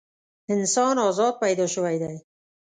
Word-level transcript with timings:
انسان 0.53 0.95
ازاد 1.09 1.33
پیدا 1.43 1.65
شوی 1.73 1.97
دی. 2.03 2.15